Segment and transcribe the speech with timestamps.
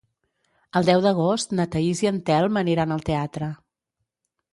[0.79, 3.51] El deu d'agost na Thaís i en Telm aniran al teatre.